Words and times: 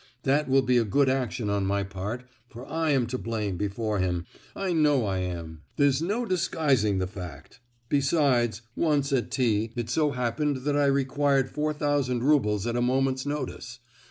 That 0.23 0.49
will 0.49 0.63
be 0.63 0.77
a 0.77 0.83
good 0.83 1.09
action 1.09 1.47
on 1.47 1.67
my 1.67 1.83
part, 1.83 2.23
for 2.49 2.65
I 2.67 2.89
am 2.89 3.05
to 3.05 3.19
blame 3.19 3.55
before 3.55 3.99
him, 3.99 4.25
I 4.55 4.73
know 4.73 5.05
I 5.05 5.19
am; 5.19 5.61
there's 5.75 6.01
no 6.01 6.25
disguising 6.25 6.97
the 6.97 7.05
fact! 7.05 7.59
Besides, 7.87 8.63
once 8.75 9.13
at 9.13 9.29
T——, 9.29 9.71
it 9.75 9.91
so 9.91 10.09
happened 10.09 10.63
that 10.63 10.75
I 10.75 10.85
required 10.87 11.51
four 11.51 11.71
thousand 11.71 12.23
roubles 12.23 12.65
at 12.65 12.75
a 12.75 12.81
moment's 12.81 13.27
notice. 13.27 13.77